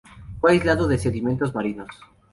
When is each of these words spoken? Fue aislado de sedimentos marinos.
Fue 0.39 0.53
aislado 0.53 0.87
de 0.87 0.97
sedimentos 0.97 1.53
marinos. 1.53 1.89